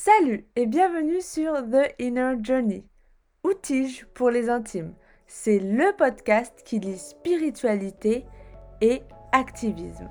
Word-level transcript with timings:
Salut 0.00 0.46
et 0.54 0.66
bienvenue 0.66 1.20
sur 1.20 1.54
The 1.54 1.92
Inner 1.98 2.34
Journey, 2.40 2.84
Outige 3.42 4.06
pour 4.14 4.30
les 4.30 4.48
intimes? 4.48 4.92
C'est 5.26 5.58
le 5.58 5.92
podcast 5.98 6.62
qui 6.64 6.78
lit 6.78 6.96
spiritualité 6.96 8.24
et 8.80 9.02
activisme. 9.32 10.08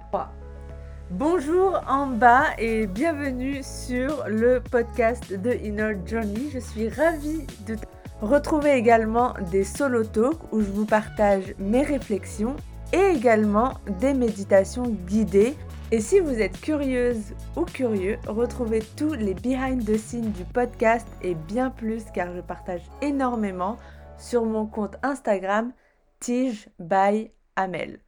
Bonjour 1.09 1.81
en 1.87 2.07
bas 2.07 2.47
et 2.57 2.85
bienvenue 2.85 3.61
sur 3.63 4.27
le 4.27 4.59
podcast 4.59 5.23
The 5.41 5.63
Inner 5.63 5.95
Journey. 6.05 6.49
Je 6.51 6.59
suis 6.59 6.89
ravie 6.89 7.47
de 7.65 7.77
retrouver 8.19 8.71
également 8.71 9.35
des 9.51 9.63
solo 9.63 10.03
talks 10.03 10.51
où 10.51 10.59
je 10.59 10.69
vous 10.69 10.85
partage 10.85 11.55
mes 11.59 11.83
réflexions 11.83 12.57
et 12.91 13.15
également 13.15 13.75
des 14.01 14.13
méditations 14.13 14.89
guidées 15.07 15.55
et 15.89 16.01
si 16.01 16.19
vous 16.19 16.41
êtes 16.41 16.59
curieuse 16.59 17.33
ou 17.55 17.63
curieux, 17.63 18.17
retrouvez 18.27 18.81
tous 18.97 19.13
les 19.13 19.33
behind 19.33 19.85
the 19.85 19.97
scenes 19.97 20.31
du 20.31 20.43
podcast 20.43 21.07
et 21.21 21.33
bien 21.33 21.69
plus 21.69 22.03
car 22.13 22.33
je 22.33 22.41
partage 22.41 22.81
énormément 23.01 23.77
sur 24.17 24.43
mon 24.43 24.65
compte 24.65 24.97
Instagram 25.01 25.71
Tige 26.19 26.67
by 26.77 27.31
Amel. 27.55 28.01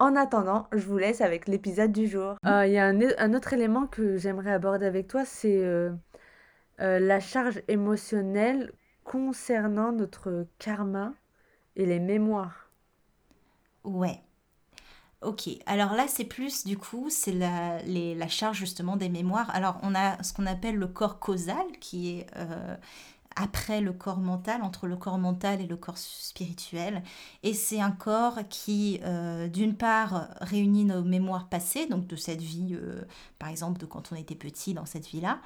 En 0.00 0.16
attendant, 0.16 0.66
je 0.72 0.84
vous 0.84 0.98
laisse 0.98 1.20
avec 1.20 1.46
l'épisode 1.46 1.92
du 1.92 2.08
jour. 2.08 2.34
Euh, 2.46 2.66
il 2.66 2.72
y 2.72 2.78
a 2.78 2.86
un, 2.86 3.34
autre 3.34 3.52
élément 3.52 3.86
que 3.86 4.16
j'aimerais 4.16 4.52
aborder 4.52 4.86
avec 4.86 5.06
toi, 5.06 5.24
c'est 5.24 5.62
euh, 5.62 5.90
euh, 6.80 6.98
la 6.98 7.20
charge 7.20 7.62
émotionnelle 7.68 8.72
concernant 9.04 9.92
notre 9.92 10.46
karma 10.58 11.12
et 11.76 11.86
les 11.86 12.00
mémoires. 12.00 12.70
Ouais. 13.84 14.20
Ok, 15.22 15.50
alors 15.66 15.92
là 15.92 16.06
c'est 16.08 16.24
plus 16.24 16.64
du 16.64 16.78
coup, 16.78 17.08
c'est 17.10 17.32
la, 17.32 18.28
charge 18.28 18.56
justement 18.56 18.96
des 18.96 19.10
mémoires. 19.10 19.50
Alors 19.54 19.78
on 19.82 19.94
a 19.94 20.22
ce 20.22 20.32
qu'on 20.32 20.46
appelle 20.46 20.76
le 20.76 20.86
corps 20.86 21.18
causal 21.18 21.66
qui 21.78 22.10
est 22.10 22.26
euh, 22.36 22.76
après 23.36 23.80
le 23.80 23.92
corps 23.92 24.18
mental, 24.18 24.62
entre 24.62 24.86
le 24.86 24.96
corps 24.96 25.18
mental 25.18 25.60
et 25.60 25.66
le 25.66 25.76
corps 25.76 25.98
spirituel. 25.98 27.02
Et 27.42 27.54
c'est 27.54 27.80
un 27.80 27.90
corps 27.90 28.38
qui, 28.48 29.00
euh, 29.04 29.48
d'une 29.48 29.74
part, 29.74 30.28
réunit 30.40 30.84
nos 30.84 31.02
mémoires 31.02 31.48
passées, 31.48 31.86
donc 31.86 32.06
de 32.06 32.16
cette 32.16 32.40
vie, 32.40 32.70
euh, 32.72 33.02
par 33.38 33.48
exemple, 33.48 33.78
de 33.78 33.86
quand 33.86 34.12
on 34.12 34.16
était 34.16 34.34
petit 34.34 34.74
dans 34.74 34.86
cette 34.86 35.06
vie-là, 35.06 35.40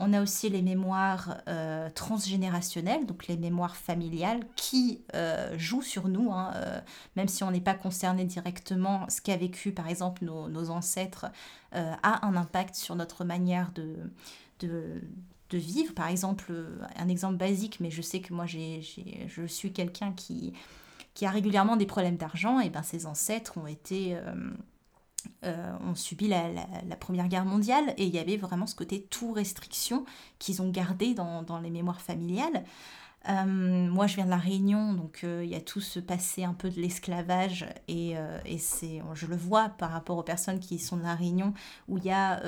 on 0.00 0.14
a 0.14 0.22
aussi 0.22 0.48
les 0.48 0.62
mémoires 0.62 1.36
euh, 1.46 1.90
transgénérationnelles, 1.90 3.04
donc 3.04 3.26
les 3.26 3.36
mémoires 3.36 3.76
familiales, 3.76 4.40
qui 4.56 5.02
euh, 5.14 5.54
jouent 5.58 5.82
sur 5.82 6.08
nous, 6.08 6.32
hein, 6.32 6.52
euh, 6.56 6.80
même 7.16 7.28
si 7.28 7.44
on 7.44 7.50
n'est 7.50 7.60
pas 7.60 7.74
concerné 7.74 8.24
directement. 8.24 9.06
Ce 9.10 9.20
qu'a 9.20 9.36
vécu, 9.36 9.72
par 9.72 9.88
exemple, 9.88 10.24
nos, 10.24 10.70
ancêtres 10.70 11.26
a 11.72 12.26
un 12.26 12.34
impact 12.34 12.74
sur 12.74 12.96
notre 12.96 13.24
manière 13.24 13.72
de, 13.72 14.10
vivre. 15.52 15.92
Par 15.94 16.08
exemple, 16.08 16.52
un 16.96 17.08
exemple 17.08 17.36
basique, 17.36 17.78
mais 17.80 17.90
je 17.90 18.00
sais 18.00 18.20
que 18.20 18.32
moi, 18.32 18.46
je 18.46 19.46
suis 19.46 19.72
quelqu'un 19.72 20.12
qui, 20.12 20.54
qui 21.12 21.26
a 21.26 21.30
régulièrement 21.30 21.76
des 21.76 21.86
problèmes 21.86 22.16
d'argent, 22.16 22.58
et 22.60 22.70
ben 22.70 22.82
ses 22.82 23.04
ancêtres 23.04 23.58
ont 23.58 23.66
été 23.66 24.16
euh, 25.44 25.76
ont 25.80 25.94
subi 25.94 26.28
la, 26.28 26.48
Première 26.98 27.28
Guerre 27.28 27.44
mondiale 27.44 27.94
et 27.96 28.04
il 28.04 28.14
y 28.14 28.18
avait 28.18 28.36
vraiment 28.36 28.66
ce 28.66 28.74
côté 28.74 29.02
tout 29.02 29.32
restriction 29.32 30.04
qu'ils 30.38 30.62
ont 30.62 30.70
gardé 30.70 31.14
dans, 31.14 31.60
les 31.62 31.70
mémoires 31.70 32.00
familiales. 32.00 32.64
Euh, 33.28 33.44
moi, 33.44 34.06
je 34.06 34.16
viens 34.16 34.24
de 34.24 34.30
la 34.30 34.38
Réunion, 34.38 34.94
donc 34.94 35.20
euh, 35.24 35.44
il 35.44 35.50
y 35.50 35.54
a 35.54 35.60
tout 35.60 35.80
ce 35.80 36.00
passé 36.00 36.44
un 36.44 36.54
peu 36.54 36.70
de 36.70 36.80
l'esclavage 36.80 37.66
et, 37.88 38.14
et 38.46 38.58
c'est, 38.58 39.02
je 39.14 39.26
le 39.26 39.36
vois 39.36 39.68
par 39.70 39.90
rapport 39.90 40.16
aux 40.18 40.22
personnes 40.22 40.60
qui 40.60 40.78
sont 40.78 40.96
de 40.96 41.02
la 41.02 41.14
Réunion 41.14 41.52
où 41.88 41.98
il 41.98 42.04
y 42.04 42.12
a 42.12 42.42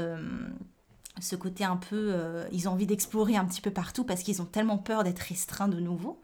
ce 1.21 1.37
côté 1.37 1.65
un 1.65 1.77
peu, 1.77 2.17
ils 2.53 2.69
ont 2.69 2.73
envie 2.73 2.87
d'explorer 2.87 3.37
un 3.37 3.45
petit 3.45 3.61
peu 3.61 3.71
partout 3.71 4.05
parce 4.05 4.23
qu'ils 4.23 4.41
ont 4.41 4.47
tellement 4.47 4.79
peur 4.79 5.05
d'être 5.05 5.21
restreints 5.21 5.69
de 5.69 5.81
nouveau. 5.81 6.21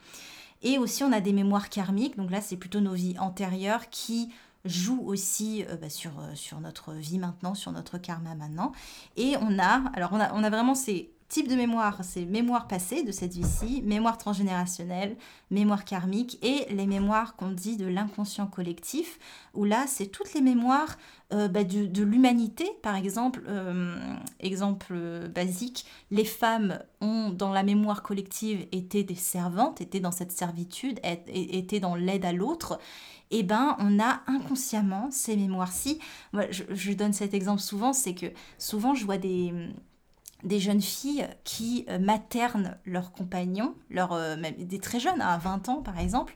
Et 0.62 0.78
aussi, 0.78 1.04
on 1.04 1.12
a 1.12 1.20
des 1.20 1.32
mémoires 1.32 1.68
karmiques, 1.68 2.16
donc 2.16 2.30
là, 2.30 2.40
c'est 2.40 2.56
plutôt 2.56 2.80
nos 2.80 2.94
vies 2.94 3.16
antérieures 3.18 3.90
qui 3.90 4.32
joue 4.64 5.02
aussi 5.04 5.64
euh, 5.68 5.76
bah, 5.76 5.90
sur, 5.90 6.18
euh, 6.18 6.34
sur 6.34 6.60
notre 6.60 6.92
vie 6.92 7.18
maintenant, 7.18 7.54
sur 7.54 7.72
notre 7.72 7.98
karma 7.98 8.34
maintenant. 8.34 8.72
Et 9.16 9.34
on 9.40 9.58
a, 9.58 9.90
alors 9.94 10.10
on 10.12 10.20
a, 10.20 10.32
on 10.34 10.42
a 10.42 10.50
vraiment 10.50 10.74
ces 10.74 11.12
types 11.28 11.48
de 11.48 11.56
mémoires, 11.56 12.02
ces 12.04 12.24
mémoires 12.24 12.66
passées 12.68 13.02
de 13.02 13.12
cette 13.12 13.34
vie-ci, 13.34 13.82
mémoire 13.82 14.16
transgénérationnelle, 14.16 15.14
mémoire 15.50 15.84
karmique 15.84 16.38
et 16.42 16.64
les 16.72 16.86
mémoires 16.86 17.36
qu'on 17.36 17.50
dit 17.50 17.76
de 17.76 17.86
l'inconscient 17.86 18.46
collectif, 18.46 19.18
où 19.52 19.64
là 19.64 19.84
c'est 19.86 20.06
toutes 20.06 20.32
les 20.32 20.40
mémoires 20.40 20.96
euh, 21.34 21.46
bah, 21.48 21.64
de, 21.64 21.84
de 21.84 22.02
l'humanité, 22.02 22.66
par 22.82 22.96
exemple, 22.96 23.42
exemple 24.40 25.28
basique, 25.28 25.84
les 26.10 26.24
femmes 26.24 26.78
ont 27.02 27.28
dans 27.28 27.52
la 27.52 27.62
mémoire 27.62 28.02
collective 28.02 28.66
été 28.72 29.04
des 29.04 29.14
servantes, 29.14 29.82
étaient 29.82 30.00
dans 30.00 30.10
cette 30.10 30.32
servitude, 30.32 30.98
étaient 31.26 31.80
dans 31.80 31.94
l'aide 31.94 32.24
à 32.24 32.32
l'autre 32.32 32.78
eh 33.30 33.42
ben, 33.42 33.76
on 33.78 33.98
a 34.00 34.22
inconsciemment 34.26 35.10
ces 35.10 35.36
mémoires-ci. 35.36 35.98
Je, 36.50 36.64
je, 36.70 36.92
donne 36.92 37.12
cet 37.12 37.34
exemple 37.34 37.60
souvent, 37.60 37.92
c'est 37.92 38.14
que 38.14 38.26
souvent 38.58 38.94
je 38.94 39.04
vois 39.04 39.18
des, 39.18 39.52
des 40.44 40.60
jeunes 40.60 40.80
filles 40.80 41.26
qui 41.44 41.84
euh, 41.88 41.98
maternent 41.98 42.76
leurs 42.84 43.12
compagnons, 43.12 43.74
leur, 43.90 44.12
euh, 44.12 44.36
des 44.58 44.78
très 44.78 45.00
jeunes, 45.00 45.20
à 45.20 45.36
20 45.38 45.68
ans 45.68 45.82
par 45.82 45.98
exemple, 45.98 46.34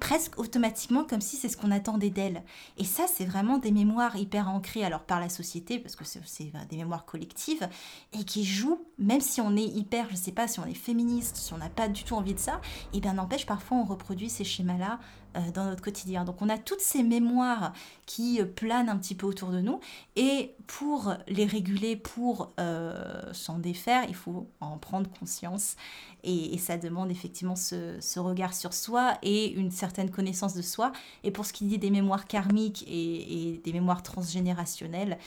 presque 0.00 0.38
automatiquement 0.38 1.04
comme 1.04 1.20
si 1.20 1.36
c'est 1.36 1.48
ce 1.48 1.56
qu'on 1.56 1.70
attendait 1.70 2.10
d'elles. 2.10 2.42
Et 2.78 2.84
ça, 2.84 3.04
c'est 3.06 3.24
vraiment 3.24 3.58
des 3.58 3.70
mémoires 3.70 4.16
hyper 4.16 4.48
ancrées 4.48 4.84
alors 4.84 5.02
par 5.02 5.20
la 5.20 5.28
société, 5.28 5.78
parce 5.78 5.96
que 5.96 6.04
c'est 6.04 6.52
des 6.70 6.76
mémoires 6.76 7.04
collectives, 7.04 7.68
et 8.12 8.24
qui 8.24 8.44
jouent, 8.44 8.80
même 8.98 9.20
si 9.20 9.40
on 9.40 9.56
est 9.56 9.62
hyper, 9.62 10.08
je 10.10 10.16
sais 10.16 10.32
pas, 10.32 10.48
si 10.48 10.60
on 10.60 10.66
est 10.66 10.74
féministe, 10.74 11.36
si 11.36 11.52
on 11.52 11.58
n'a 11.58 11.68
pas 11.68 11.88
du 11.88 12.04
tout 12.04 12.14
envie 12.14 12.34
de 12.34 12.38
ça, 12.38 12.60
et 12.92 13.00
bien 13.00 13.14
n'empêche, 13.14 13.46
parfois 13.46 13.76
on 13.76 13.84
reproduit 13.84 14.30
ces 14.30 14.44
schémas-là 14.44 14.98
euh, 15.36 15.40
dans 15.52 15.64
notre 15.64 15.82
quotidien. 15.82 16.24
Donc 16.24 16.42
on 16.42 16.48
a 16.48 16.58
toutes 16.58 16.80
ces 16.80 17.02
mémoires 17.02 17.72
qui 18.06 18.40
euh, 18.40 18.44
planent 18.44 18.88
un 18.88 18.96
petit 18.96 19.16
peu 19.16 19.26
autour 19.26 19.50
de 19.50 19.60
nous 19.60 19.80
et 20.14 20.54
pour 20.68 21.14
les 21.26 21.44
réguler, 21.44 21.96
pour 21.96 22.52
euh, 22.60 23.32
s'en 23.34 23.58
défaire, 23.58 24.04
il 24.08 24.14
faut 24.14 24.48
en 24.60 24.78
prendre 24.78 25.10
conscience 25.10 25.76
et, 26.22 26.56
ça 26.58 26.78
demande 26.78 27.10
effectivement 27.10 27.56
ce, 27.56 28.18
regard 28.18 28.54
sur 28.54 28.72
soi 28.72 29.18
et 29.22 29.52
une 29.52 29.70
certaine 29.70 30.10
connaissance 30.10 30.54
de 30.54 30.62
soi. 30.62 30.92
Et 31.22 31.30
pour 31.30 31.44
ce 31.44 31.52
qui 31.52 31.66
dit 31.66 31.78
des 31.78 31.90
mémoires 31.90 32.26
karmiques 32.26 32.84
et, 32.88 33.60
des 33.62 33.72
mémoires 33.72 34.02
transgénérationnelles, 34.02 35.18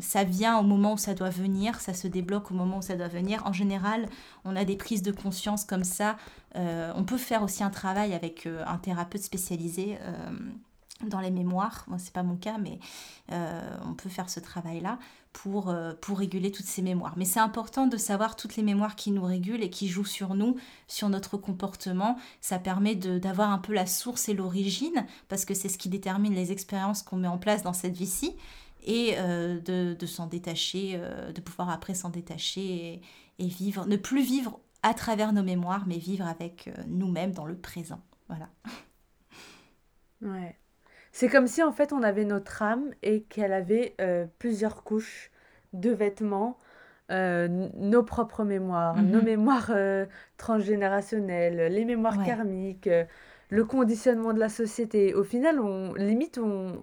ça 0.00 0.24
vient 0.24 0.58
au 0.58 0.64
moment 0.64 0.94
où 0.94 0.98
ça 0.98 1.14
doit 1.14 1.30
venir, 1.30 1.80
ça 1.80 1.94
se 1.94 2.08
débloque 2.08 2.50
au 2.50 2.54
moment 2.54 2.78
où 2.78 2.82
ça 2.82 2.96
doit 2.96 3.06
venir. 3.06 3.46
En 3.46 3.52
général, 3.52 4.08
on 4.44 4.56
a 4.56 4.64
des 4.64 4.76
prises 4.76 5.02
de 5.02 5.12
conscience 5.12 5.64
comme 5.64 5.84
ça 5.84 6.16
euh, 6.56 6.92
on 6.96 7.04
peut 7.04 7.18
faire 7.18 7.42
aussi 7.42 7.62
un 7.62 7.70
travail 7.70 8.14
avec 8.14 8.46
euh, 8.46 8.64
un 8.66 8.78
thérapeute 8.78 9.22
spécialisé 9.22 9.98
euh, 10.00 10.30
dans 11.06 11.20
les 11.20 11.30
mémoires. 11.30 11.84
Moi, 11.88 11.98
c'est 11.98 12.12
pas 12.12 12.22
mon 12.22 12.36
cas, 12.36 12.58
mais 12.58 12.78
on 13.30 13.94
peut 13.94 14.08
faire 14.08 14.30
ce 14.30 14.40
travail-là 14.40 14.98
pour, 15.42 15.74
pour 16.00 16.18
réguler 16.18 16.50
toutes 16.50 16.66
ces 16.66 16.82
mémoires. 16.82 17.14
Mais 17.16 17.24
c'est 17.24 17.40
important 17.40 17.86
de 17.86 17.96
savoir 17.96 18.34
toutes 18.34 18.56
les 18.56 18.62
mémoires 18.62 18.96
qui 18.96 19.10
nous 19.12 19.24
régulent 19.24 19.62
et 19.62 19.70
qui 19.70 19.88
jouent 19.88 20.04
sur 20.04 20.34
nous, 20.34 20.56
sur 20.88 21.08
notre 21.08 21.36
comportement. 21.36 22.18
Ça 22.40 22.58
permet 22.58 22.96
d'avoir 22.96 23.50
un 23.50 23.58
peu 23.58 23.72
la 23.72 23.86
source 23.86 24.28
et 24.28 24.34
l'origine, 24.34 25.06
parce 25.28 25.44
que 25.44 25.54
c'est 25.54 25.68
ce 25.68 25.78
qui 25.78 25.88
détermine 25.88 26.34
les 26.34 26.50
expériences 26.50 27.02
qu'on 27.02 27.16
met 27.16 27.28
en 27.28 27.38
place 27.38 27.62
dans 27.62 27.72
cette 27.72 27.96
vie-ci 27.96 28.34
et 28.84 29.14
de, 29.16 29.94
de 29.94 30.06
s'en 30.06 30.26
détacher, 30.26 31.00
de 31.32 31.40
pouvoir 31.40 31.70
après 31.70 31.94
s'en 31.94 32.10
détacher 32.10 32.60
et, 32.60 33.02
et, 33.38 33.46
vivre, 33.46 33.86
ne 33.86 33.96
plus 33.96 34.22
vivre 34.22 34.58
à 34.82 34.94
travers 34.94 35.32
nos 35.32 35.42
mémoires, 35.42 35.84
mais 35.86 35.98
vivre 35.98 36.26
avec 36.26 36.68
euh, 36.68 36.82
nous-mêmes 36.86 37.32
dans 37.32 37.44
le 37.44 37.56
présent. 37.56 38.00
Voilà. 38.28 38.48
Ouais. 40.20 40.58
C'est 41.12 41.28
comme 41.28 41.46
si 41.46 41.62
en 41.62 41.72
fait 41.72 41.92
on 41.92 42.02
avait 42.02 42.24
notre 42.24 42.62
âme 42.62 42.90
et 43.02 43.22
qu'elle 43.22 43.52
avait 43.52 43.94
euh, 44.00 44.26
plusieurs 44.38 44.84
couches 44.84 45.30
de 45.72 45.90
vêtements, 45.90 46.58
euh, 47.10 47.48
nos 47.76 48.02
propres 48.02 48.44
mémoires, 48.44 48.96
nos 49.02 49.18
mhm. 49.18 49.24
mémoires 49.24 49.72
transgénérationnelles, 50.36 51.72
les 51.72 51.84
mémoires 51.84 52.22
karmiques, 52.24 52.90
le 53.50 53.64
conditionnement 53.64 54.32
de 54.32 54.38
la 54.38 54.48
société. 54.50 55.14
Au 55.14 55.24
final, 55.24 55.60
on 55.60 55.94
limite, 55.94 56.38
on, 56.38 56.80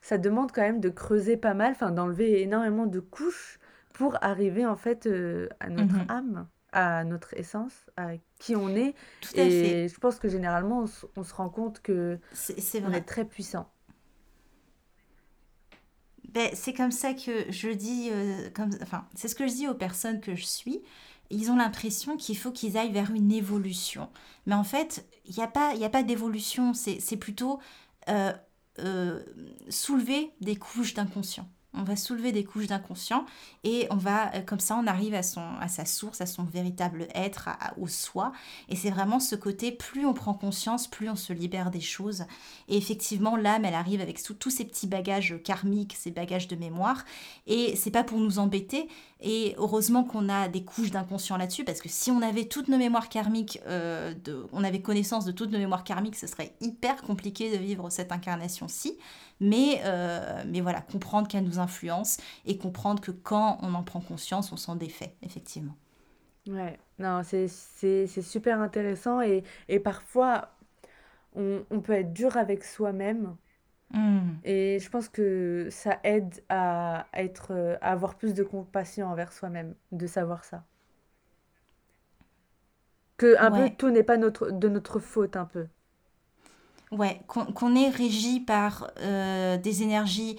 ça 0.00 0.18
demande 0.18 0.52
quand 0.52 0.62
même 0.62 0.80
de 0.80 0.88
creuser 0.88 1.36
pas 1.36 1.54
mal, 1.54 1.72
enfin 1.72 1.90
d'enlever 1.90 2.42
énormément 2.42 2.86
de 2.86 3.00
couches 3.00 3.58
pour 3.94 4.16
arriver 4.22 4.66
en 4.66 4.76
fait 4.76 5.08
à 5.60 5.68
notre 5.68 5.94
mhm. 5.94 6.06
âme 6.08 6.46
à 6.72 7.04
notre 7.04 7.34
essence, 7.36 7.72
à 7.96 8.12
qui 8.38 8.56
on 8.56 8.68
est. 8.70 8.94
Tout 9.20 9.34
à 9.36 9.42
et 9.42 9.88
je 9.88 9.98
pense 9.98 10.18
que 10.18 10.28
généralement, 10.28 10.84
on, 11.16 11.22
se 11.22 11.34
rend 11.34 11.48
compte 11.48 11.80
que 11.82 12.18
c'est 12.32 12.82
on 12.84 12.92
est 12.92 13.02
très 13.02 13.24
puissant. 13.24 13.70
Ben, 16.32 16.50
c'est 16.54 16.72
comme 16.72 16.92
ça 16.92 17.12
que 17.12 17.50
je 17.50 17.68
dis, 17.68 18.08
euh, 18.10 18.48
comme, 18.54 18.70
enfin, 18.82 19.06
c'est 19.14 19.28
ce 19.28 19.34
que 19.34 19.46
je 19.46 19.52
dis 19.52 19.68
aux 19.68 19.74
personnes 19.74 20.20
que 20.20 20.34
je 20.34 20.44
suis. 20.44 20.82
Ils 21.30 21.50
ont 21.50 21.56
l'impression 21.56 22.16
qu'il 22.16 22.36
faut 22.38 22.52
qu'ils 22.52 22.78
aillent 22.78 22.92
vers 22.92 23.10
une 23.10 23.32
évolution. 23.32 24.08
Mais 24.46 24.54
en 24.54 24.64
fait, 24.64 25.06
il 25.26 25.34
n'y 25.34 25.42
a 25.42 25.48
pas, 25.48 25.74
y 25.74 25.84
a 25.84 25.90
pas 25.90 26.02
d'évolution. 26.02 26.72
C'est 26.74 27.16
plutôt 27.16 27.60
euh, 28.08 28.32
euh, 28.78 29.22
soulever 29.68 30.30
des 30.40 30.56
couches 30.56 30.94
d'inconscient. 30.94 31.48
On 31.74 31.84
va 31.84 31.96
soulever 31.96 32.32
des 32.32 32.44
couches 32.44 32.66
d'inconscient 32.66 33.24
et 33.64 33.86
on 33.90 33.96
va, 33.96 34.34
euh, 34.34 34.42
comme 34.42 34.60
ça, 34.60 34.76
on 34.76 34.86
arrive 34.86 35.14
à, 35.14 35.22
son, 35.22 35.42
à 35.60 35.68
sa 35.68 35.84
source, 35.84 36.20
à 36.20 36.26
son 36.26 36.44
véritable 36.44 37.08
être, 37.14 37.48
au 37.80 37.88
soi. 37.88 38.32
Et 38.68 38.76
c'est 38.76 38.90
vraiment 38.90 39.20
ce 39.20 39.36
côté, 39.36 39.72
plus 39.72 40.04
on 40.04 40.12
prend 40.12 40.34
conscience, 40.34 40.86
plus 40.86 41.08
on 41.08 41.16
se 41.16 41.32
libère 41.32 41.70
des 41.70 41.80
choses. 41.80 42.24
Et 42.68 42.76
effectivement, 42.76 43.36
l'âme, 43.36 43.64
elle 43.64 43.74
arrive 43.74 44.00
avec 44.00 44.22
tous 44.38 44.50
ces 44.50 44.64
petits 44.64 44.86
bagages 44.86 45.40
karmiques, 45.44 45.96
ces 45.98 46.10
bagages 46.10 46.48
de 46.48 46.56
mémoire. 46.56 47.04
Et 47.46 47.74
c'est 47.76 47.90
pas 47.90 48.04
pour 48.04 48.18
nous 48.18 48.38
embêter. 48.38 48.88
Et 49.20 49.54
heureusement 49.56 50.02
qu'on 50.02 50.28
a 50.28 50.48
des 50.48 50.64
couches 50.64 50.90
d'inconscient 50.90 51.36
là-dessus, 51.36 51.64
parce 51.64 51.80
que 51.80 51.88
si 51.88 52.10
on 52.10 52.22
avait 52.22 52.46
toutes 52.46 52.68
nos 52.68 52.78
mémoires 52.78 53.08
karmiques, 53.08 53.60
euh, 53.66 54.14
on 54.52 54.64
avait 54.64 54.82
connaissance 54.82 55.24
de 55.24 55.32
toutes 55.32 55.52
nos 55.52 55.58
mémoires 55.58 55.84
karmiques, 55.84 56.16
ce 56.16 56.26
serait 56.26 56.54
hyper 56.60 57.02
compliqué 57.02 57.50
de 57.50 57.56
vivre 57.56 57.88
cette 57.88 58.10
incarnation-ci. 58.10 58.98
Mais, 59.42 59.80
euh, 59.84 60.44
mais 60.46 60.60
voilà, 60.60 60.80
comprendre 60.80 61.26
qu'elle 61.26 61.42
nous 61.42 61.58
influence 61.58 62.18
et 62.46 62.58
comprendre 62.58 63.02
que 63.02 63.10
quand 63.10 63.58
on 63.60 63.74
en 63.74 63.82
prend 63.82 64.00
conscience, 64.00 64.52
on 64.52 64.56
s'en 64.56 64.76
défait, 64.76 65.16
effectivement. 65.22 65.74
Ouais, 66.46 66.78
non, 67.00 67.22
c'est 67.24 68.06
super 68.06 68.60
intéressant 68.60 69.20
et, 69.20 69.42
et 69.68 69.80
parfois 69.80 70.52
on, 71.34 71.64
on, 71.70 71.80
peut 71.80 71.92
être 71.92 72.12
dur 72.12 72.36
avec 72.36 72.62
soi-même. 72.62 73.36
Hmm. 73.92 74.34
Et 74.44 74.78
je 74.80 74.88
pense 74.88 75.08
que 75.08 75.68
ça 75.70 75.98
aide 76.04 76.42
à, 76.48 77.06
être, 77.12 77.76
à 77.80 77.90
avoir 77.90 78.14
plus 78.14 78.34
de 78.34 78.44
compassion 78.44 79.08
envers 79.08 79.32
soi-même, 79.32 79.74
de 79.90 80.06
savoir 80.06 80.44
ça. 80.44 80.64
Que 83.16 83.36
un 83.38 83.50
peu 83.50 83.70
tout 83.76 83.90
n'est 83.90 84.02
pas 84.04 84.16
notre, 84.16 84.50
de 84.50 84.68
notre 84.68 85.00
faute, 85.00 85.36
un 85.36 85.46
peu. 85.46 85.66
Ouais, 86.92 87.22
qu'on 87.26 87.74
est 87.74 87.88
régi 87.88 88.40
par 88.40 88.90
euh, 89.00 89.56
des 89.56 89.82
énergies. 89.82 90.36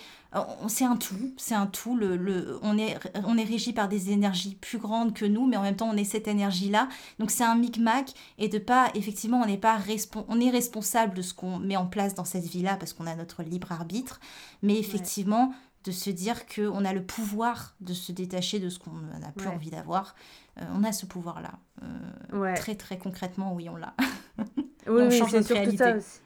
C'est 0.67 0.85
un 0.85 0.95
tout, 0.95 1.33
c'est 1.37 1.55
un 1.55 1.65
tout. 1.65 1.95
Le, 1.95 2.15
le, 2.15 2.59
on, 2.61 2.77
est, 2.77 2.97
on 3.25 3.37
est 3.37 3.43
régi 3.43 3.73
par 3.73 3.87
des 3.87 4.11
énergies 4.11 4.55
plus 4.55 4.77
grandes 4.77 5.13
que 5.13 5.25
nous, 5.25 5.47
mais 5.47 5.57
en 5.57 5.63
même 5.63 5.75
temps, 5.75 5.89
on 5.91 5.97
est 5.97 6.03
cette 6.03 6.27
énergie-là. 6.27 6.89
Donc, 7.19 7.31
c'est 7.31 7.43
un 7.43 7.55
micmac. 7.55 8.13
Et 8.37 8.49
de 8.49 8.59
pas, 8.59 8.91
effectivement, 8.93 9.41
on, 9.41 9.47
n'est 9.47 9.57
pas 9.57 9.79
on 10.27 10.39
est 10.39 10.49
responsable 10.51 11.15
de 11.15 11.23
ce 11.23 11.33
qu'on 11.33 11.57
met 11.57 11.75
en 11.75 11.87
place 11.87 12.13
dans 12.13 12.25
cette 12.25 12.45
vie-là 12.45 12.77
parce 12.77 12.93
qu'on 12.93 13.07
a 13.07 13.15
notre 13.15 13.41
libre 13.41 13.71
arbitre. 13.71 14.19
Mais 14.61 14.77
effectivement, 14.77 15.53
de 15.83 15.91
se 15.91 16.09
dire 16.09 16.45
qu'on 16.47 16.85
a 16.85 16.93
le 16.93 17.03
pouvoir 17.03 17.75
de 17.81 17.93
se 17.93 18.11
détacher 18.11 18.59
de 18.59 18.69
ce 18.69 18.79
qu'on 18.79 18.91
n'a 19.19 19.31
plus 19.35 19.47
envie 19.47 19.69
d'avoir. 19.69 20.15
Euh, 20.61 20.65
on 20.73 20.83
a 20.83 20.91
ce 20.91 21.05
pouvoir-là. 21.05 21.53
Euh, 21.81 22.55
très, 22.55 22.75
très 22.75 22.97
concrètement, 22.97 23.53
oui, 23.53 23.69
on 23.69 23.75
l'a. 23.75 23.93
Oui, 24.37 24.43
on 24.87 25.11
change 25.11 25.33
notre 25.33 25.53
réalité. 25.53 25.93
aussi. 25.93 26.19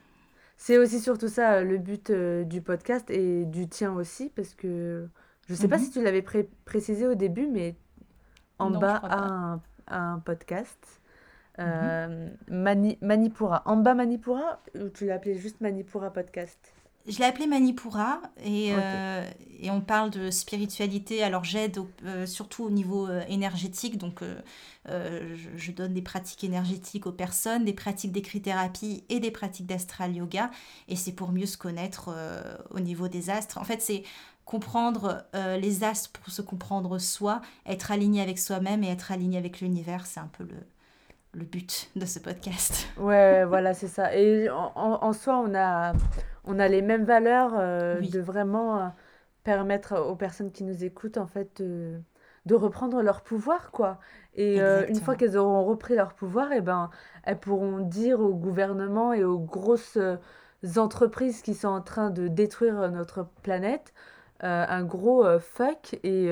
C'est 0.57 0.79
aussi 0.79 0.99
surtout 0.99 1.27
ça 1.27 1.53
euh, 1.53 1.63
le 1.63 1.77
but 1.77 2.09
euh, 2.09 2.43
du 2.43 2.61
podcast 2.61 3.09
et 3.11 3.45
du 3.45 3.69
tien 3.69 3.93
aussi, 3.93 4.29
parce 4.35 4.55
que 4.55 5.07
je 5.47 5.53
ne 5.53 5.57
sais 5.57 5.67
pas 5.67 5.77
mhm. 5.77 5.83
si 5.83 5.91
tu 5.91 6.03
l'avais 6.03 6.25
précisé 6.65 7.07
au 7.07 7.13
début, 7.13 7.47
mais 7.47 7.75
en 8.59 8.71
bas 8.71 8.99
à 9.03 9.59
un, 9.87 10.19
podcast. 10.19 11.01
Euh, 11.59 12.07
mhm. 12.07 12.37
Mani 12.49 12.97
Manipura. 13.01 13.61
En 13.65 13.77
bas 13.77 13.93
Manipura 13.93 14.61
ou 14.75 14.89
tu 14.89 15.05
l'as 15.05 15.15
appelé 15.15 15.35
juste 15.35 15.61
Manipura 15.61 16.11
Podcast? 16.11 16.73
Je 17.07 17.19
l'ai 17.19 17.25
appelé 17.25 17.47
Manipura 17.47 18.21
et, 18.43 18.71
euh, 18.71 19.23
et, 19.61 19.71
on 19.71 19.81
parle 19.81 20.09
de 20.09 20.29
spiritualité. 20.29 21.23
Alors 21.23 21.43
j'aide 21.43 21.79
euh, 22.05 22.25
surtout 22.25 22.65
au 22.65 22.69
niveau 22.69 23.07
euh, 23.07 23.23
énergétique, 23.29 23.97
donc 23.97 24.21
je, 24.85 25.71
donne 25.71 25.93
des 25.93 26.01
pratiques 26.01 26.43
énergétiques 26.43 27.07
aux 27.07 27.11
personnes, 27.11 27.65
des 27.65 27.73
pratiques 27.73 28.11
d'écrit-thérapie 28.11 29.03
et 29.09 29.19
des 29.19 29.31
pratiques 29.31 29.65
d'astral 29.65 30.15
yoga. 30.15 30.51
Et 30.87 30.95
c'est 30.95 31.13
pour 31.13 31.31
mieux 31.31 31.45
se 31.45 31.57
connaître 31.57 32.15
au 32.71 32.79
niveau 32.79 33.07
des 33.07 33.29
astres. 33.29 33.57
En 33.57 33.63
fait, 33.63 33.81
c'est 33.81 34.03
comprendre 34.45 35.25
les 35.33 35.83
astres 35.83 36.09
pour 36.11 36.31
se 36.31 36.41
comprendre 36.41 36.99
soi, 36.99 37.41
être 37.65 37.91
aligné 37.91 38.21
avec 38.21 38.39
soi-même 38.39 38.83
et 38.83 38.87
être 38.87 39.11
aligné 39.11 39.37
avec 39.37 39.59
l'univers. 39.59 40.05
C'est 40.05 40.21
un 40.21 40.29
peu 40.31 40.45
le, 40.45 40.55
le 41.33 41.43
but 41.43 41.89
de 41.95 42.05
ce 42.05 42.19
podcast. 42.19 42.87
Ouais, 42.97 43.45
voilà, 43.45 43.73
c'est 43.73 43.87
ça. 43.89 44.15
Et 44.15 44.49
en, 44.49 44.71
en, 44.75 45.13
soi, 45.13 45.37
on 45.37 45.53
a, 45.53 45.93
on 46.47 46.59
a 46.59 46.67
les 46.67 46.81
mêmes 46.81 47.03
valeurs 47.03 47.53
euh, 47.55 48.01
de 48.01 48.19
vraiment 48.19 48.79
euh, 48.79 48.87
permettre 49.43 49.99
aux 49.99 50.15
personnes 50.15 50.51
qui 50.51 50.63
nous 50.63 50.83
écoutent, 50.83 51.17
en 51.17 51.27
fait, 51.27 51.61
de, 51.61 51.99
de 52.45 52.55
reprendre 52.55 53.01
leur 53.01 53.21
pouvoir, 53.21 53.71
quoi. 53.71 53.99
Et 54.35 54.61
euh, 54.61 54.85
une 54.87 54.99
fois 54.99 55.15
qu'elles 55.15 55.37
auront 55.37 55.63
repris 55.65 55.95
leur 55.95 56.13
pouvoir, 56.13 56.51
et 56.51 56.57
eh 56.57 56.61
ben, 56.61 56.89
elles 57.23 57.39
pourront 57.39 57.79
dire 57.79 58.19
au 58.19 58.33
gouvernement 58.33 59.13
et 59.13 59.23
aux 59.23 59.39
grosses 59.39 59.97
entreprises 60.77 61.41
qui 61.41 61.53
sont 61.53 61.67
en 61.67 61.81
train 61.81 62.09
de 62.09 62.27
détruire 62.27 62.89
notre 62.91 63.27
planète, 63.43 63.93
un 64.41 64.83
gros 64.83 65.25
fuck 65.39 65.95
et 66.03 66.29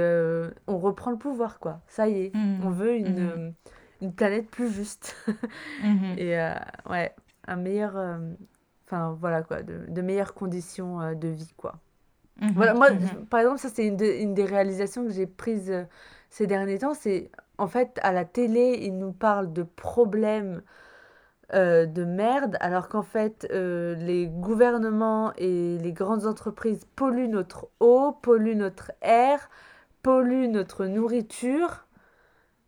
on 0.68 0.78
reprend 0.78 1.10
le 1.10 1.18
pouvoir 1.18 1.60
quoi. 1.60 1.82
Ça 1.88 2.08
y 2.08 2.26
est, 2.26 2.36
mmh. 2.36 2.60
on 2.64 2.70
veut 2.70 2.96
une, 2.96 3.26
mmh 3.26 3.54
une 4.02 4.14
planète 4.14 4.50
plus 4.50 4.72
juste. 4.72 5.16
Mhm. 5.84 6.16
Et 6.18 6.38
ouais, 6.90 7.16
un 7.48 7.56
meilleur. 7.56 7.98
Euh, 8.94 8.96
enfin, 8.96 9.18
voilà 9.20 9.44
quoi, 9.44 9.64
de, 9.64 9.86
de 9.88 10.02
meilleures 10.02 10.34
conditions 10.34 11.02
euh, 11.02 11.14
de 11.16 11.28
vie, 11.28 11.54
quoi. 11.58 11.76
Mhm. 12.42 12.52
Voilà, 12.56 12.74
moi, 12.74 12.92
mhm. 12.92 13.26
par 13.30 13.40
exemple, 13.40 13.60
ça, 13.60 13.70
c'est 13.70 13.88
une, 13.88 14.02
une, 14.02 14.34
des 14.34 14.46
réalisations 14.46 15.06
que 15.06 15.12
j'ai 15.12 15.28
prises 15.28 15.74
ces 16.30 16.48
derniers 16.48 16.80
temps. 16.80 16.94
C'est 16.94 17.32
en 17.58 17.68
fait, 17.68 18.00
à 18.04 18.12
la 18.12 18.26
télé, 18.26 18.80
ils 18.82 18.98
nous 18.98 19.14
parlent 19.14 19.54
de 19.54 19.64
problèmes. 19.64 20.62
de 21.54 22.04
merde, 22.04 22.58
alors 22.60 22.90
qu'en 22.90 23.04
fait, 23.04 23.48
les 23.52 24.28
gouvernements 24.28 25.32
et 25.38 25.78
les 25.78 25.94
grandes 25.94 26.26
entreprises 26.26 26.86
polluent 26.96 27.30
notre 27.30 27.70
eau, 27.80 28.12
polluent 28.22 28.56
notre 28.56 28.92
air, 29.02 29.50
polluent 30.02 30.50
notre 30.50 30.86
nourriture, 30.86 31.86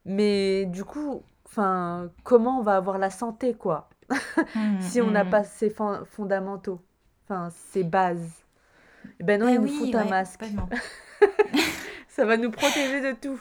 mais 0.06 0.66
du 0.66 0.84
coup, 0.84 1.24
enfin, 1.46 2.12
comment 2.24 2.60
on 2.60 2.62
va 2.64 2.76
avoir 2.76 2.98
la 2.98 3.10
santé, 3.10 3.54
quoi, 3.54 3.90
mmh, 4.10 4.82
si 4.82 5.02
on 5.02 5.12
n'a 5.12 5.24
mmh. 5.24 5.30
pas 5.30 5.44
ces 5.44 5.70
fondamentaux, 5.70 6.82
enfin, 7.24 7.50
ces 7.72 7.84
bases. 7.84 8.44
Eh 9.20 9.24
ben 9.24 9.40
non, 9.40 9.48
eh 9.48 9.54
il 9.54 9.62
nous 9.62 9.68
faut 9.68 9.98
un 9.98 10.06
masque. 10.06 10.44
ça 12.10 12.26
va 12.26 12.38
nous 12.38 12.52
protéger 12.52 13.02
de 13.02 13.14
tout. 13.20 13.40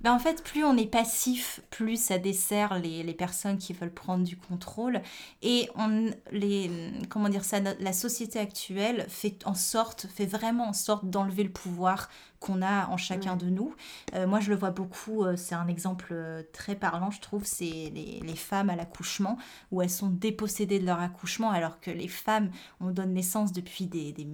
Ben 0.00 0.12
en 0.14 0.18
fait, 0.18 0.42
plus 0.42 0.64
on 0.64 0.78
est 0.78 0.90
passif, 0.90 1.60
plus 1.68 2.02
ça 2.02 2.16
dessert 2.16 2.78
les, 2.78 3.02
les, 3.02 3.12
personnes 3.12 3.58
qui 3.58 3.74
veulent 3.74 3.92
prendre 3.92 4.24
du 4.24 4.34
contrôle. 4.34 5.02
Et 5.42 5.68
on, 5.76 6.10
les, 6.30 6.70
comment 7.10 7.28
dire 7.28 7.44
ça, 7.44 7.58
la 7.60 7.92
société 7.92 8.38
actuelle 8.38 9.04
fait 9.08 9.44
en 9.44 9.54
sorte, 9.54 10.06
fait 10.06 10.24
vraiment 10.24 10.68
en 10.68 10.72
sorte 10.72 11.04
d'enlever 11.10 11.42
le 11.42 11.52
pouvoir 11.52 12.08
qu'on 12.40 12.62
a 12.62 12.88
en 12.88 12.96
chacun 12.96 13.36
de 13.36 13.46
nous. 13.46 13.74
Euh, 14.14 14.26
moi, 14.26 14.40
je 14.40 14.48
le 14.48 14.56
vois 14.56 14.70
beaucoup, 14.70 15.24
euh, 15.24 15.36
c'est 15.36 15.54
un 15.54 15.68
exemple 15.68 16.08
euh, 16.12 16.42
très 16.54 16.74
parlant, 16.74 17.10
je 17.10 17.20
trouve, 17.20 17.44
c'est 17.44 17.64
les, 17.64 18.20
les, 18.24 18.36
femmes 18.36 18.70
à 18.70 18.76
l'accouchement, 18.76 19.36
où 19.70 19.82
elles 19.82 19.90
sont 19.90 20.08
dépossédées 20.08 20.78
de 20.78 20.86
leur 20.86 21.00
accouchement, 21.00 21.50
alors 21.50 21.80
que 21.80 21.90
les 21.90 22.08
femmes, 22.08 22.50
on 22.80 22.90
donne 22.90 23.12
naissance 23.12 23.52
depuis 23.52 23.86
des, 23.86 24.12
des, 24.12 24.26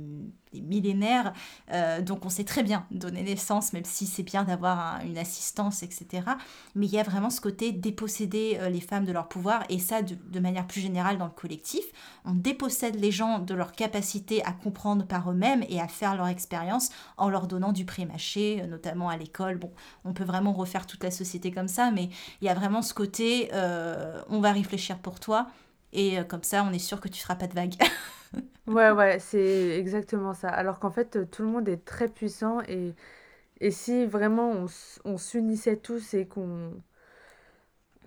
millénaires, 0.62 1.34
donc 2.00 2.24
on 2.24 2.30
sait 2.30 2.44
très 2.44 2.62
bien 2.62 2.86
donner 2.90 3.22
naissance, 3.22 3.74
même 3.74 3.84
si 3.84 4.06
c'est 4.06 4.22
bien 4.22 4.42
d'avoir 4.44 5.04
une 5.04 5.18
assistance, 5.18 5.82
etc. 5.82 6.22
Mais 6.74 6.86
il 6.86 6.92
y 6.92 6.98
a 6.98 7.02
vraiment 7.02 7.28
ce 7.28 7.42
côté 7.42 7.72
déposséder 7.72 8.58
les 8.70 8.80
femmes 8.80 9.04
de 9.04 9.12
leur 9.12 9.28
pouvoir, 9.28 9.64
et 9.68 9.78
ça, 9.78 10.00
de, 10.00 10.14
de 10.14 10.40
manière 10.40 10.66
plus 10.66 10.80
générale 10.80 11.18
dans 11.18 11.26
le 11.26 11.30
collectif, 11.30 11.84
on 12.24 12.32
dépossède 12.32 12.98
les 12.98 13.10
gens 13.10 13.38
de 13.38 13.52
leur 13.52 13.72
capacité 13.72 14.42
à 14.46 14.52
comprendre 14.52 15.04
par 15.06 15.30
eux-mêmes 15.30 15.62
et 15.68 15.78
à 15.78 15.88
faire 15.88 16.16
leur 16.16 16.28
expérience 16.28 16.88
en 17.18 17.28
leur 17.28 17.48
donnant 17.48 17.72
du 17.72 17.84
mâché 17.84 17.95
euh, 18.04 18.66
notamment 18.66 19.08
à 19.08 19.16
l'école. 19.16 19.56
Bon, 19.56 19.72
on 20.04 20.12
peut 20.12 20.24
vraiment 20.24 20.52
refaire 20.52 20.86
toute 20.86 21.02
la 21.04 21.10
société 21.10 21.50
comme 21.50 21.68
ça, 21.68 21.90
mais 21.90 22.08
il 22.40 22.46
y 22.46 22.48
a 22.48 22.54
vraiment 22.54 22.82
ce 22.82 22.94
côté, 22.94 23.48
euh, 23.52 24.20
on 24.28 24.40
va 24.40 24.52
réfléchir 24.52 24.98
pour 24.98 25.20
toi, 25.20 25.48
et 25.92 26.18
euh, 26.18 26.24
comme 26.24 26.42
ça, 26.42 26.64
on 26.64 26.72
est 26.72 26.78
sûr 26.78 27.00
que 27.00 27.08
tu 27.08 27.20
feras 27.20 27.36
pas 27.36 27.46
de 27.46 27.54
vagues. 27.54 27.74
ouais, 28.66 28.90
ouais, 28.90 29.18
c'est 29.18 29.78
exactement 29.78 30.34
ça. 30.34 30.48
Alors 30.48 30.78
qu'en 30.78 30.90
fait, 30.90 31.30
tout 31.30 31.42
le 31.42 31.48
monde 31.48 31.68
est 31.68 31.84
très 31.84 32.08
puissant, 32.08 32.60
et, 32.68 32.94
et 33.60 33.70
si 33.70 34.06
vraiment 34.06 34.66
on, 35.04 35.18
s'unissait 35.18 35.76
tous 35.76 36.14
et 36.14 36.26
qu'on 36.26 36.72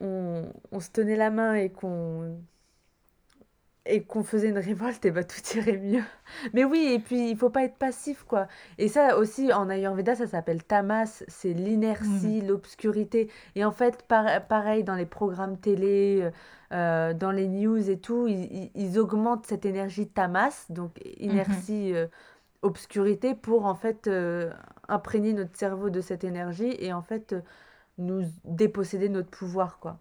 on, 0.01 0.51
on 0.71 0.79
se 0.79 0.89
tenait 0.91 1.15
la 1.15 1.29
main 1.29 1.55
et 1.55 1.69
qu'on 1.71 2.39
et 3.89 4.03
qu'on 4.03 4.23
faisait 4.23 4.49
une 4.49 4.59
révolte, 4.59 5.03
et 5.05 5.11
bah 5.11 5.23
tout 5.23 5.41
irait 5.57 5.77
mieux. 5.77 6.03
Mais 6.53 6.63
oui, 6.63 6.91
et 6.93 6.99
puis 6.99 7.31
il 7.31 7.37
faut 7.37 7.49
pas 7.49 7.63
être 7.63 7.77
passif, 7.77 8.23
quoi. 8.23 8.47
Et 8.77 8.87
ça 8.87 9.17
aussi, 9.17 9.51
en 9.51 9.69
Ayurveda, 9.69 10.15
ça 10.15 10.27
s'appelle 10.27 10.63
tamas, 10.63 11.23
c'est 11.27 11.53
l'inertie, 11.53 12.41
mmh. 12.41 12.47
l'obscurité. 12.47 13.29
Et 13.55 13.65
en 13.65 13.71
fait, 13.71 14.03
pareil, 14.07 14.83
dans 14.83 14.95
les 14.95 15.07
programmes 15.07 15.57
télé, 15.57 16.19
euh, 16.21 16.31
euh, 16.71 17.13
dans 17.13 17.31
les 17.31 17.47
news 17.47 17.89
et 17.89 17.99
tout, 17.99 18.27
ils, 18.27 18.99
augmentent 18.99 19.47
cette 19.47 19.65
énergie 19.65 20.07
tamas, 20.07 20.67
donc 20.69 20.99
inertie, 21.17 21.91
mmh. 21.91 21.95
euh, 21.95 22.07
obscurité, 22.61 23.33
pour 23.33 23.65
en 23.65 23.75
fait 23.75 24.09
imprégner 24.87 25.33
notre 25.33 25.57
cerveau 25.57 25.89
de 25.89 26.01
cette 26.01 26.23
énergie 26.23 26.75
et 26.79 26.91
en 26.93 27.01
fait 27.01 27.33
nous 27.97 28.23
déposséder 28.43 29.09
notre 29.09 29.29
pouvoir, 29.29 29.79
quoi. 29.79 29.99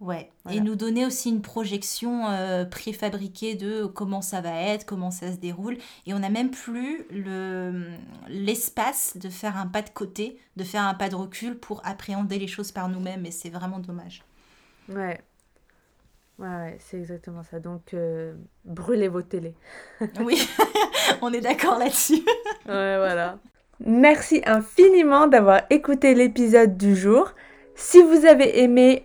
Ouais. 0.00 0.30
Voilà. 0.44 0.58
Et 0.58 0.60
nous 0.60 0.76
donner 0.76 1.04
aussi 1.04 1.28
une 1.28 1.42
projection 1.42 2.28
euh, 2.28 2.64
préfabriquée 2.64 3.56
de 3.56 3.84
comment 3.86 4.22
ça 4.22 4.40
va 4.40 4.54
être, 4.54 4.86
comment 4.86 5.10
ça 5.10 5.32
se 5.32 5.38
déroule. 5.38 5.76
Et 6.06 6.14
on 6.14 6.20
n'a 6.20 6.30
même 6.30 6.50
plus 6.50 7.04
le, 7.10 7.90
l'espace 8.28 9.16
de 9.16 9.28
faire 9.28 9.56
un 9.56 9.66
pas 9.66 9.82
de 9.82 9.90
côté, 9.90 10.38
de 10.56 10.62
faire 10.62 10.82
un 10.82 10.94
pas 10.94 11.08
de 11.08 11.16
recul 11.16 11.58
pour 11.58 11.84
appréhender 11.84 12.38
les 12.38 12.46
choses 12.46 12.70
par 12.70 12.88
nous-mêmes. 12.88 13.26
Et 13.26 13.32
c'est 13.32 13.50
vraiment 13.50 13.80
dommage. 13.80 14.22
Ouais. 14.88 15.20
Ouais, 16.38 16.46
ouais, 16.46 16.76
c'est 16.78 16.98
exactement 16.98 17.42
ça. 17.42 17.58
Donc, 17.58 17.92
euh, 17.94 18.34
brûlez 18.64 19.08
vos 19.08 19.22
télés. 19.22 19.54
Oui, 20.20 20.48
on 21.22 21.32
est 21.32 21.40
d'accord 21.40 21.78
là-dessus. 21.78 22.22
Ouais, 22.66 22.96
voilà. 22.96 23.38
Merci 23.80 24.42
infiniment 24.46 25.26
d'avoir 25.26 25.62
écouté 25.70 26.14
l'épisode 26.14 26.76
du 26.76 26.94
jour. 26.94 27.32
Si 27.74 28.00
vous 28.02 28.24
avez 28.24 28.60
aimé, 28.62 29.04